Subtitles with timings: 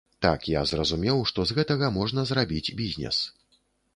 [0.25, 3.21] Так я зразумеў, што з гэтага можна зрабіць бізнес.